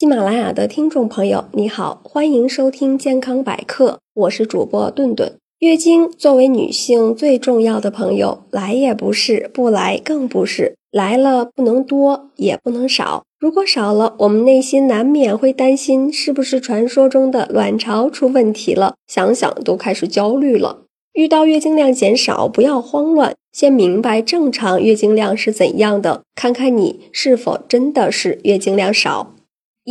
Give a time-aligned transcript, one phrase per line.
[0.00, 5.34] 喜马拉雅的听众朋友，你好，欢迎收听健康百科，我是主播顿顿。
[5.58, 10.74] 月经作为女性最重要的朋友，来也不是，不来更不是。
[10.90, 13.24] 来了不能多，也不能少。
[13.38, 18.94] 如果少了，我们内心难免会担心，是不是传说中的卵巢出问题了？
[19.06, 20.84] 想想都开始焦虑了。
[21.12, 29.34] 遇到月经量减少，不要慌乱，先明白正常月经量是怎样的，看看你是否真的是月经量少。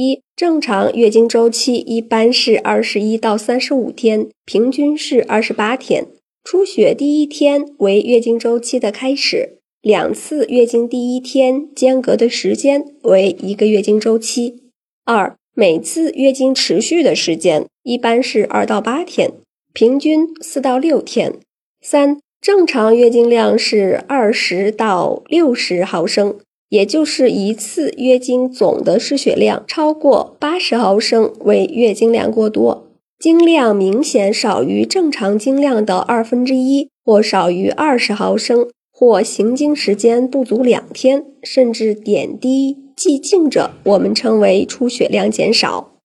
[0.02, 6.08] 一正常月经周期一般是二十一到三十五天，平均是二十八天。
[6.42, 14.62] 出血第一天为月经周期的开始，两次月经第一天间隔的时间为一个月经周期。
[15.04, 19.34] 二每次月经持续的时间一般是二到八天，
[19.74, 21.34] 平均四到六天。
[21.82, 26.40] 三正常月经量是二十到六十毫升。
[26.70, 32.88] 也就是一次月经总的失血量超过八十毫升为月经量过多，
[33.20, 45.96] 经量明显少于正常经量的二分之一，或少于二十毫升，或行经时间不足两天，甚至点滴寂静者，我们称为出血量减少。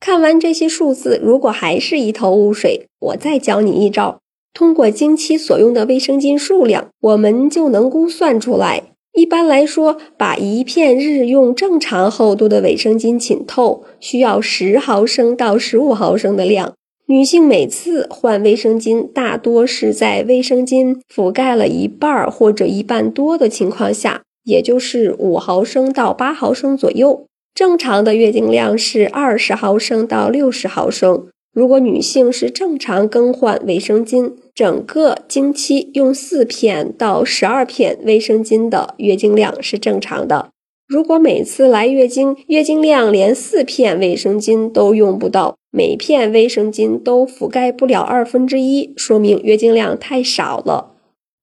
[0.00, 4.20] 看完这些数字，如果还是一头雾水，我再教你一招，
[4.54, 8.93] 通过经期所用的卫生巾数量，我们就能估算出来。
[9.14, 16.74] 一般来说，把一片日用正常厚度的卫生巾浸透，需要十毫升到十五毫升的量。
[17.06, 27.26] 女性每次换卫生巾，大多是在卫生巾覆盖了一半或者一半多的情况下，也就是五毫升到八毫升左右。
[27.54, 31.28] 正常的月经量是二十毫升到六十毫升。
[31.54, 40.50] 如果女性是正常更换卫生巾，整个经期用四片到十二片卫生巾的月经量是正常的。
[40.88, 50.96] 如果每次来月经，月经量连四片卫生巾都用不到，每片卫生巾都覆盖不了二分之一，说明月经量太少了。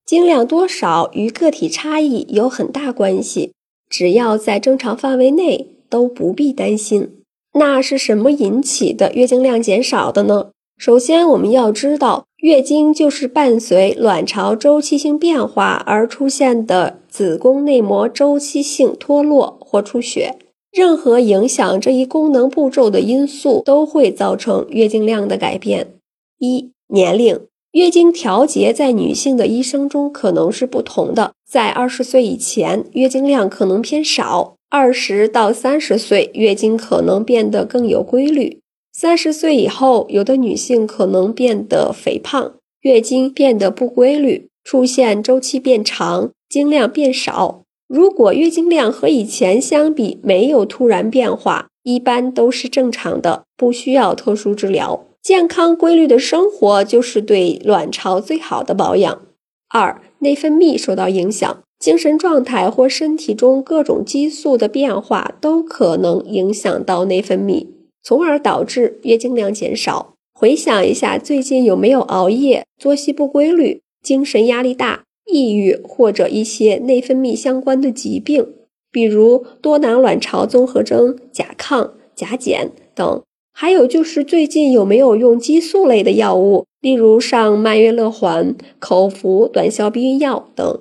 [0.06, 3.54] 经量多少与个体差异有很大关系，
[3.90, 7.21] 只要在正常范围内，都不必担心。
[7.54, 10.52] 那是什么引起的月经量减少的呢？
[10.78, 20.38] 首先，我们要知道，月经就是伴随卵巢周期性变化而出现的子宫内膜周期性脱落或出血。
[20.72, 25.96] 任何影响这一功能步骤的因素都会造成月经量的改变。
[26.40, 27.42] 一、年龄，
[27.74, 31.34] 月经调节在女性的一生中可能是不同的。
[31.48, 34.56] 在二十岁以前，月经量可能偏少。
[34.74, 38.60] 二十到三十岁，月经可能变得更有规律；
[38.94, 47.64] 三十岁以后，有的女性可能变得肥胖，月经变得不规律，出现周期变长、经量变少。
[47.90, 55.06] 如果月经量和以前相比没有突然变化，一般都是正常的，不需要特殊治疗。
[55.22, 59.22] 健康规律的生活就是对卵巢最好的保养。
[59.68, 61.62] 二、内分泌受到影响。
[61.82, 67.66] 精神状态或身体中各种激素的变化都可能影响到内分泌，
[68.04, 70.14] 从而导致月经量减少。
[70.32, 78.48] 回想一下，最近有没有熬夜、作息不规律、精神压力大、抑郁或者一些内分泌相关的疾病，
[78.92, 83.24] 比如多囊卵巢综合征、甲亢、甲减等？
[83.54, 90.80] 还有就是最近有没有用激素类的药物，例如上曼月乐环、口服短效避孕药等？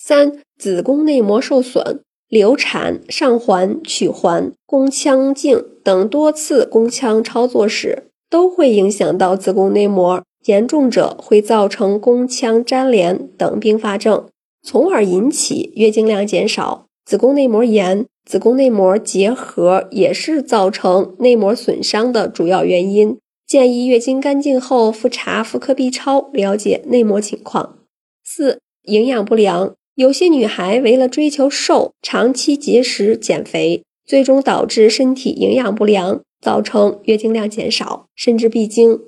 [0.00, 14.26] 三、子宫内膜受损、流产、上环、取环、宫腔镜等多次宫腔操作时，都会影响到子宫内膜，严重者会造成宫腔粘连等并发症，
[14.62, 16.86] 从而引起月经量减少。
[17.04, 23.18] 子宫内膜炎、子宫内膜结核也是造成内膜损伤的主要原因。
[23.46, 27.78] 建议月经干净后复查妇科 B 超，了解内膜情况。
[28.22, 29.74] 四、营养不良。
[29.98, 39.00] 有些女孩为了追求瘦，长期节食减肥，最终导致身体营养不良，造成月经量减少，甚至闭经。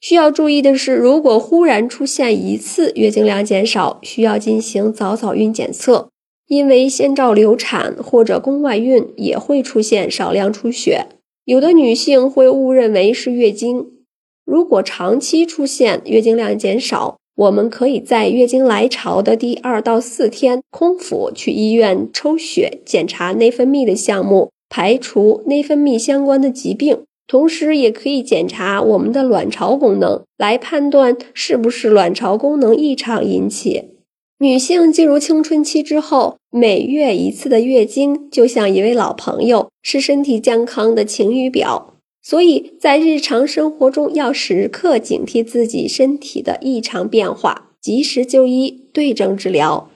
[0.00, 6.08] 需要注意的是，如果忽然出现一次月经量减少，需要进行早早孕检测，
[6.46, 11.04] 因为先兆流产或者宫外孕也会出现少量出血，
[11.44, 13.84] 有的女性会误认为是月经。
[14.46, 33.84] 如果长期出现月经量减少，我们可以在月经来潮的第二到四天空腹去医院抽血检查内分泌的项目，排除内分泌相关的疾病，同时也可以检查我们的卵巢功能，来判断是不是卵巢功能异常引起。
[34.40, 41.94] 女性进入青春期之后，每月一次的月经就像一位老朋友，是身体健康的晴雨表。
[42.22, 49.90] 所以在日常生活中，要时刻警惕自己身体的异常变化，及时就医，对症治疗。